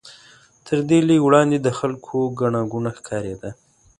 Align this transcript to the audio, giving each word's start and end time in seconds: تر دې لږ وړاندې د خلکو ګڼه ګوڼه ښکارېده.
تر 0.65 0.77
دې 0.89 0.99
لږ 1.07 1.19
وړاندې 1.23 1.57
د 1.61 1.69
خلکو 1.79 2.17
ګڼه 2.39 2.61
ګوڼه 2.71 2.91
ښکارېده. 2.97 3.51